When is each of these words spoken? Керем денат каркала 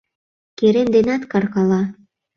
Керем 0.57 0.87
денат 0.95 1.21
каркала 1.31 1.81